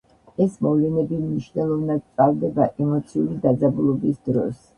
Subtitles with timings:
[0.43, 4.67] ეს მოვლენები მნიშვნელოვნად მწვავდება ემოციური დაძაბულობის დროს.